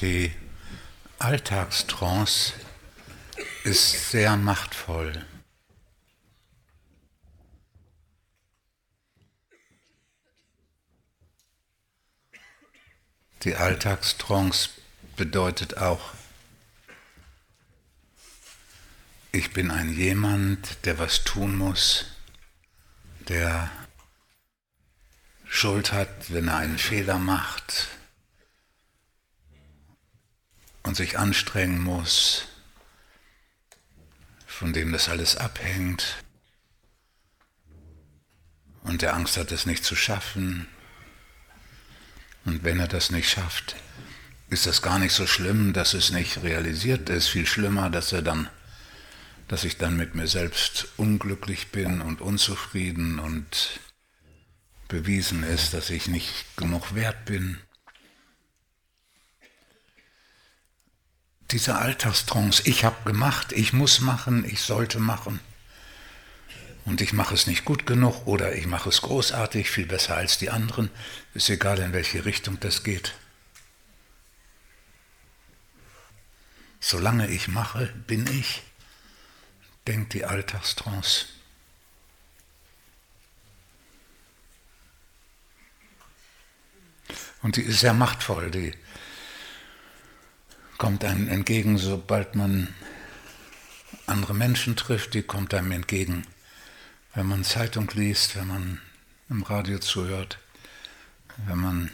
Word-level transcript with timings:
Die 0.00 0.32
Alltagstrance 1.20 2.52
ist 3.62 4.10
sehr 4.10 4.36
machtvoll. 4.36 5.24
Die 13.44 13.54
Alltagstrance 13.54 14.70
bedeutet 15.14 15.76
auch, 15.76 16.12
ich 19.30 19.52
bin 19.52 19.70
ein 19.70 19.92
jemand, 19.92 20.84
der 20.86 20.98
was 20.98 21.22
tun 21.22 21.56
muss, 21.56 22.06
der 23.28 23.70
Schuld 25.44 25.92
hat, 25.92 26.32
wenn 26.32 26.48
er 26.48 26.56
einen 26.56 26.78
Fehler 26.78 27.18
macht 27.18 27.93
und 30.94 30.98
sich 30.98 31.18
anstrengen 31.18 31.82
muss, 31.82 32.44
von 34.46 34.72
dem 34.72 34.92
das 34.92 35.08
alles 35.08 35.36
abhängt 35.36 36.22
und 38.84 39.02
der 39.02 39.14
Angst 39.14 39.36
hat, 39.36 39.50
es 39.50 39.66
nicht 39.66 39.84
zu 39.84 39.96
schaffen. 39.96 40.68
Und 42.44 42.62
wenn 42.62 42.78
er 42.78 42.86
das 42.86 43.10
nicht 43.10 43.28
schafft, 43.28 43.74
ist 44.50 44.66
das 44.66 44.82
gar 44.82 45.00
nicht 45.00 45.12
so 45.12 45.26
schlimm, 45.26 45.72
dass 45.72 45.94
es 45.94 46.10
nicht 46.10 46.44
realisiert 46.44 47.08
ist. 47.08 47.26
Viel 47.26 47.46
schlimmer, 47.46 47.90
dass 47.90 48.12
er 48.12 48.22
dann, 48.22 48.48
dass 49.48 49.64
ich 49.64 49.78
dann 49.78 49.96
mit 49.96 50.14
mir 50.14 50.28
selbst 50.28 50.86
unglücklich 50.96 51.72
bin 51.72 52.02
und 52.02 52.20
unzufrieden 52.20 53.18
und 53.18 53.80
bewiesen 54.86 55.42
ist, 55.42 55.74
dass 55.74 55.90
ich 55.90 56.06
nicht 56.06 56.56
genug 56.56 56.94
wert 56.94 57.24
bin. 57.24 57.63
Diese 61.54 61.76
Alltagstrance, 61.76 62.64
ich 62.64 62.84
habe 62.84 63.04
gemacht, 63.04 63.52
ich 63.52 63.72
muss 63.72 64.00
machen, 64.00 64.44
ich 64.44 64.60
sollte 64.60 64.98
machen. 64.98 65.38
Und 66.84 67.00
ich 67.00 67.12
mache 67.12 67.32
es 67.32 67.46
nicht 67.46 67.64
gut 67.64 67.86
genug 67.86 68.26
oder 68.26 68.56
ich 68.56 68.66
mache 68.66 68.88
es 68.88 69.02
großartig, 69.02 69.70
viel 69.70 69.86
besser 69.86 70.16
als 70.16 70.36
die 70.36 70.50
anderen, 70.50 70.90
ist 71.32 71.48
egal 71.48 71.78
in 71.78 71.92
welche 71.92 72.24
Richtung 72.24 72.58
das 72.58 72.82
geht. 72.82 73.14
Solange 76.80 77.28
ich 77.28 77.46
mache, 77.46 77.86
bin 78.08 78.26
ich, 78.26 78.62
denkt 79.86 80.12
die 80.12 80.24
Alltagstrance. 80.24 81.26
Und 87.42 87.54
die 87.54 87.62
ist 87.62 87.78
sehr 87.78 87.94
machtvoll, 87.94 88.50
die 88.50 88.74
kommt 90.78 91.04
einem 91.04 91.28
entgegen, 91.28 91.78
sobald 91.78 92.34
man 92.34 92.74
andere 94.06 94.34
Menschen 94.34 94.76
trifft, 94.76 95.14
die 95.14 95.22
kommt 95.22 95.54
einem 95.54 95.72
entgegen, 95.72 96.26
wenn 97.14 97.26
man 97.26 97.44
Zeitung 97.44 97.90
liest, 97.94 98.36
wenn 98.36 98.48
man 98.48 98.80
im 99.30 99.42
Radio 99.42 99.78
zuhört, 99.78 100.38
wenn 101.46 101.58
man 101.58 101.90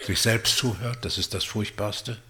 sich 0.00 0.20
selbst 0.20 0.56
zuhört, 0.56 1.04
das 1.04 1.18
ist 1.18 1.34
das 1.34 1.44
Furchtbarste. 1.44 2.20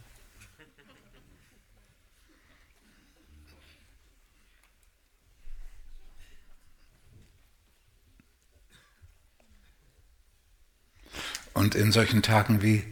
Und 11.54 11.74
in 11.74 11.92
solchen 11.92 12.22
Tagen 12.22 12.62
wie 12.62 12.82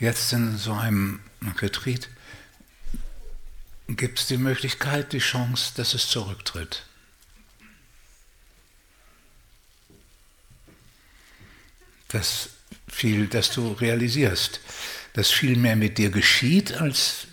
jetzt 0.00 0.32
in 0.32 0.56
so 0.56 0.72
einem 0.72 1.20
Retreat 1.60 2.08
gibt 3.86 4.18
es 4.18 4.26
die 4.26 4.38
Möglichkeit, 4.38 5.12
die 5.12 5.18
Chance, 5.18 5.72
dass 5.76 5.94
es 5.94 6.08
zurücktritt. 6.08 6.84
Dass, 12.08 12.50
viel, 12.88 13.28
dass 13.28 13.50
du 13.52 13.72
realisierst, 13.72 14.60
dass 15.12 15.30
viel 15.30 15.56
mehr 15.56 15.76
mit 15.76 15.98
dir 15.98 16.10
geschieht, 16.10 16.72
als 16.74 17.26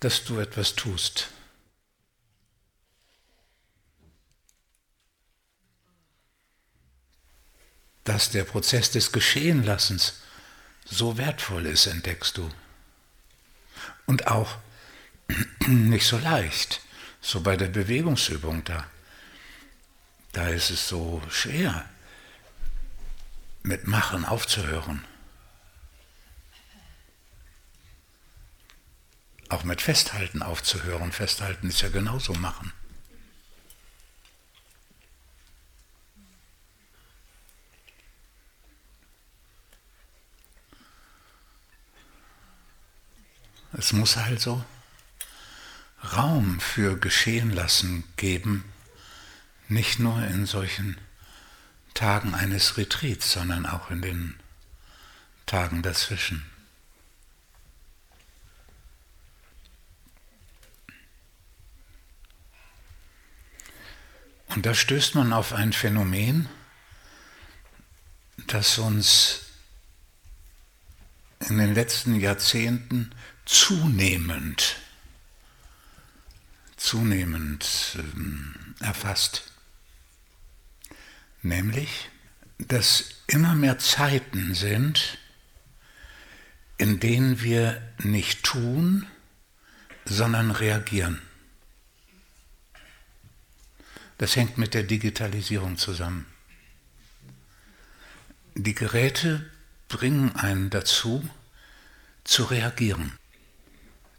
dass 0.00 0.24
du 0.24 0.38
etwas 0.38 0.74
tust. 0.74 1.28
dass 8.04 8.30
der 8.30 8.44
Prozess 8.44 8.92
des 8.92 9.10
Geschehenlassens 9.10 10.20
so 10.88 11.18
wertvoll 11.18 11.66
ist, 11.66 11.86
entdeckst 11.86 12.36
du. 12.36 12.50
Und 14.06 14.28
auch 14.28 14.56
nicht 15.66 16.06
so 16.06 16.18
leicht, 16.18 16.80
so 17.20 17.40
bei 17.40 17.56
der 17.56 17.68
Bewegungsübung 17.68 18.64
da. 18.64 18.86
Da 20.32 20.48
ist 20.48 20.70
es 20.70 20.88
so 20.88 21.22
schwer, 21.28 21.88
mit 23.62 23.86
Machen 23.86 24.24
aufzuhören. 24.24 25.04
Auch 29.48 29.64
mit 29.64 29.80
Festhalten 29.80 30.42
aufzuhören. 30.42 31.12
Festhalten 31.12 31.68
ist 31.68 31.80
ja 31.80 31.88
genauso 31.88 32.34
Machen. 32.34 32.72
Es 43.78 43.92
muss 43.92 44.16
also 44.16 44.64
Raum 46.02 46.60
für 46.60 46.98
Geschehen 46.98 47.50
lassen 47.50 48.04
geben, 48.16 48.64
nicht 49.68 49.98
nur 49.98 50.22
in 50.22 50.46
solchen 50.46 50.96
Tagen 51.92 52.34
eines 52.34 52.78
Retreats, 52.78 53.32
sondern 53.32 53.66
auch 53.66 53.90
in 53.90 54.00
den 54.00 54.40
Tagen 55.44 55.82
dazwischen. 55.82 56.50
Und 64.48 64.64
da 64.64 64.72
stößt 64.72 65.16
man 65.16 65.34
auf 65.34 65.52
ein 65.52 65.74
Phänomen, 65.74 66.48
das 68.46 68.78
uns 68.78 69.42
in 71.40 71.58
den 71.58 71.74
letzten 71.74 72.18
Jahrzehnten 72.18 73.12
zunehmend, 73.46 74.76
zunehmend 76.76 77.96
ähm, 77.98 78.74
erfasst. 78.80 79.52
Nämlich, 81.42 82.10
dass 82.58 83.04
immer 83.28 83.54
mehr 83.54 83.78
Zeiten 83.78 84.54
sind, 84.54 85.18
in 86.76 87.00
denen 87.00 87.40
wir 87.40 87.80
nicht 87.98 88.42
tun, 88.42 89.06
sondern 90.04 90.50
reagieren. 90.50 91.22
Das 94.18 94.34
hängt 94.34 94.58
mit 94.58 94.74
der 94.74 94.82
Digitalisierung 94.82 95.76
zusammen. 95.76 96.26
Die 98.54 98.74
Geräte 98.74 99.50
bringen 99.88 100.34
einen 100.36 100.70
dazu, 100.70 101.28
zu 102.24 102.44
reagieren 102.44 103.12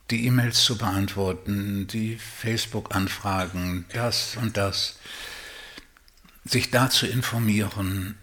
die 0.09 0.25
E-Mails 0.25 0.63
zu 0.63 0.77
beantworten, 0.77 1.88
die 1.88 2.18
Facebook-Anfragen, 2.18 3.86
das 3.94 4.38
und 4.38 4.56
das, 4.57 4.98
sich 6.45 6.71
da 6.71 6.89
zu 6.89 7.07
informieren, 7.07 8.18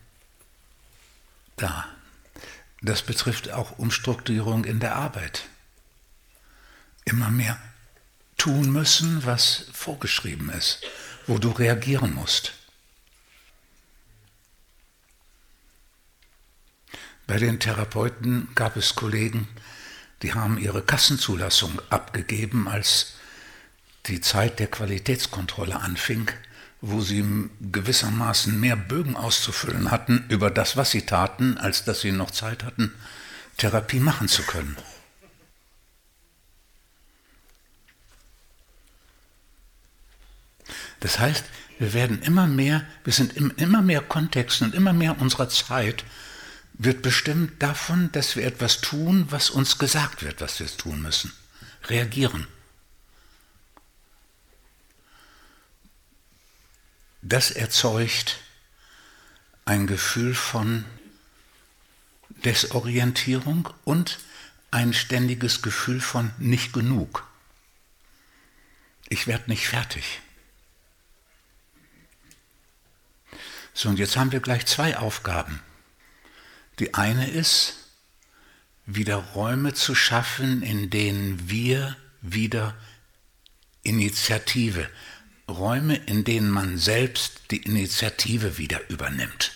da. 1.57 1.87
Das 2.81 3.03
betrifft 3.03 3.51
auch 3.51 3.79
Umstrukturierung 3.79 4.65
in 4.65 4.81
der 4.81 4.97
Arbeit. 4.97 5.47
Immer 7.05 7.31
mehr 7.31 7.59
tun 8.37 8.73
müssen, 8.73 9.25
was 9.25 9.67
vorgeschrieben 9.73 10.51
ist, 10.51 10.83
wo 11.27 11.39
du 11.39 11.51
reagieren 11.51 12.15
musst. 12.15 12.53
Bei 17.27 17.39
den 17.39 17.59
Therapeuten 17.59 18.49
gab 18.55 18.77
es 18.77 18.95
Kollegen, 18.95 19.49
die 20.25 20.33
haben 20.33 20.57
ihre 20.57 20.81
Kassenzulassung 20.81 21.83
abgegeben, 21.91 22.67
als 22.67 23.13
die 24.07 24.23
Zeit 24.23 24.59
der 24.59 24.69
Qualitätskontrolle 24.69 25.79
anfing, 25.79 26.31
wo 26.81 27.03
sie 27.03 27.51
gewissermaßen 27.61 28.59
mehr 28.59 28.75
Bögen 28.75 29.17
auszufüllen 29.17 29.91
hatten 29.91 30.25
über 30.31 30.51
das, 30.51 30.79
was 30.79 30.93
sie 30.93 31.03
taten, 31.03 31.59
als 31.59 31.85
dass 31.85 32.01
sie 32.01 32.11
noch 32.11 32.31
Zeit 32.31 32.65
hatten, 32.65 32.95
Therapie 33.59 34.01
machen 34.01 34.29
zu 34.29 34.43
können. 34.45 34.77
Das 41.01 41.19
heißt, 41.19 41.45
wir 41.79 41.93
werden 41.93 42.23
immer 42.23 42.47
mehr, 42.47 42.87
wir 43.05 43.13
sind 43.13 43.35
in 43.35 43.51
immer 43.51 43.83
mehr 43.83 44.01
Kontexten 44.01 44.69
und 44.69 44.75
immer 44.75 44.95
mehr 44.95 45.21
unserer 45.21 45.51
Zeit 45.51 46.03
wird 46.75 47.03
bestimmt 47.03 47.63
davon, 47.63 48.11
dass 48.13 48.37
wir 48.37 48.45
etwas 48.45 48.81
tun, 48.81 49.27
was 49.31 49.51
uns 49.51 49.79
gesagt 49.79 50.23
wird, 50.23 50.41
was 50.41 50.59
wir 50.61 50.67
tun 50.67 51.01
müssen. 51.03 51.33
Reagieren. 51.85 52.47
Das 57.23 57.51
erzeugt 57.51 58.39
ein 59.65 59.87
Gefühl 59.87 60.35
von 60.35 60.85
Desorientierung 62.45 63.69
und 63.85 64.19
ein 64.71 64.93
ständiges 64.93 65.63
Gefühl 65.63 66.01
von 66.01 66.33
nicht 66.39 66.73
genug. 66.73 67.27
Ich 69.09 69.27
werde 69.27 69.51
nicht 69.51 69.69
fertig. 69.69 70.21
So, 73.73 73.89
und 73.89 73.99
jetzt 73.99 74.17
haben 74.17 74.33
wir 74.33 74.41
gleich 74.41 74.67
zwei 74.67 74.99
Aufgaben. 74.99 75.61
Die 76.79 76.95
eine 76.95 77.31
ist, 77.31 77.75
wieder 78.87 79.17
Räume 79.17 79.75
zu 79.75 79.95
schaffen, 79.95 80.63
in 80.63 80.91
denen 80.91 81.49
wir 81.49 81.97
wieder 82.21 82.77
Initiative, 83.83 84.89
Räume, 85.49 85.97
in 85.97 86.25
denen 86.25 86.51
man 86.51 86.79
selbst 86.79 87.43
die 87.51 87.63
Initiative 87.63 88.59
wieder 88.59 88.89
übernimmt. 88.89 89.53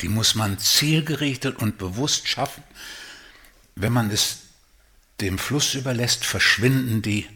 Die 0.00 0.08
muss 0.08 0.34
man 0.34 0.58
zielgerichtet 0.58 1.56
und 1.56 1.78
bewusst 1.78 2.26
schaffen. 2.26 2.64
Wenn 3.74 3.92
man 3.92 4.10
es 4.10 4.38
dem 5.20 5.38
Fluss 5.38 5.74
überlässt, 5.74 6.24
verschwinden 6.24 7.02
die 7.02 7.28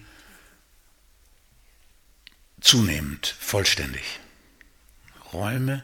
zunehmend 2.61 3.27
vollständig. 3.39 4.21
Räume, 5.35 5.83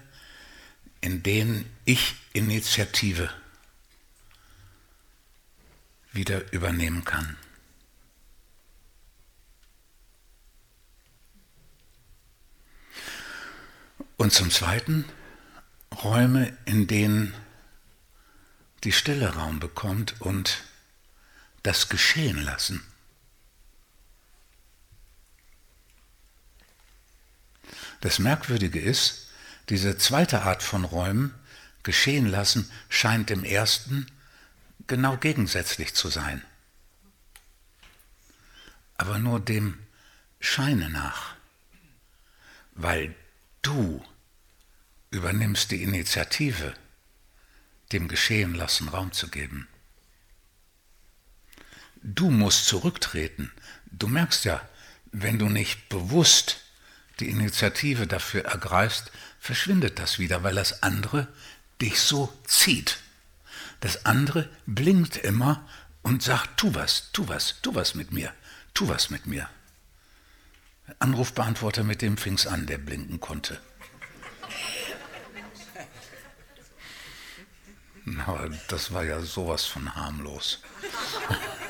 in 1.01 1.23
denen 1.23 1.69
ich 1.85 2.15
Initiative 2.33 3.29
wieder 6.13 6.53
übernehmen 6.53 7.05
kann. 7.05 7.37
Und 14.17 14.33
zum 14.33 14.51
Zweiten 14.51 15.05
Räume, 16.03 16.57
in 16.67 16.87
denen 16.87 17.35
die 18.85 18.93
Stille 18.93 19.35
Raum 19.35 19.61
bekommt 19.61 20.21
und 20.21 20.63
das 21.63 21.89
geschehen 21.89 22.43
lassen. 22.43 22.83
Das 28.01 28.19
Merkwürdige 28.19 28.81
ist, 28.81 29.30
diese 29.71 29.97
zweite 29.97 30.43
Art 30.43 30.63
von 30.63 30.85
Räumen, 30.85 31.35
geschehen 31.83 32.27
lassen, 32.27 32.71
scheint 32.89 33.31
dem 33.31 33.45
ersten 33.45 34.07
genau 34.87 35.17
gegensätzlich 35.17 35.95
zu 35.95 36.09
sein. 36.09 36.45
Aber 38.99 39.19
nur 39.19 39.41
dem 39.41 39.79
Scheine 40.41 40.91
nach, 40.91 41.35
weil 42.73 43.15
du 43.63 44.05
übernimmst 45.11 45.71
die 45.71 45.83
Initiative, 45.83 46.75
dem 47.93 48.09
Geschehen 48.09 48.55
lassen 48.55 48.89
Raum 48.89 49.13
zu 49.13 49.29
geben. 49.29 49.69
Du 52.03 52.31
musst 52.31 52.67
zurücktreten. 52.67 53.53
Du 53.87 54.07
merkst 54.07 54.45
ja, 54.45 54.67
wenn 55.13 55.39
du 55.39 55.49
nicht 55.49 55.89
bewusst 55.89 56.61
die 57.19 57.29
Initiative 57.29 58.07
dafür 58.07 58.45
ergreifst, 58.45 59.11
verschwindet 59.41 59.99
das 59.99 60.21
wieder, 60.21 60.45
weil 60.45 60.55
das 60.55 60.85
andere 60.85 61.27
dich 61.81 61.99
so 62.01 62.33
zieht. 62.47 62.99
Das 63.81 64.05
andere 64.05 64.49
blinkt 64.67 65.17
immer 65.17 65.67
und 66.03 66.23
sagt, 66.23 66.59
tu 66.59 66.75
was, 66.75 67.11
tu 67.13 67.27
was, 67.27 67.57
tu 67.63 67.75
was 67.75 67.95
mit 67.95 68.13
mir, 68.13 68.33
tu 68.75 68.87
was 68.89 69.11
mit 69.11 69.27
mir. 69.27 69.49
Anrufbeantworter, 70.99 71.83
mit 71.83 72.03
dem 72.03 72.17
fing's 72.19 72.47
an, 72.47 72.67
der 72.67 72.79
blinken 72.79 73.21
konnte. 73.21 73.61
Aber 78.27 78.51
das 78.69 78.93
war 78.93 79.05
ja 79.05 79.21
sowas 79.21 79.65
von 79.65 79.95
harmlos. 79.95 80.63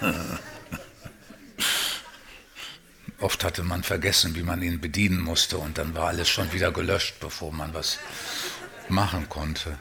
Oft 3.21 3.45
hatte 3.45 3.63
man 3.63 3.83
vergessen, 3.83 4.35
wie 4.35 4.43
man 4.43 4.63
ihn 4.63 4.81
bedienen 4.81 5.21
musste 5.21 5.59
und 5.59 5.77
dann 5.77 5.95
war 5.95 6.09
alles 6.09 6.29
schon 6.29 6.53
wieder 6.53 6.73
gelöscht, 6.73 7.17
bevor 7.21 7.53
man 7.53 7.75
was 7.75 7.99
machen 8.89 9.29
konnte. 9.29 9.79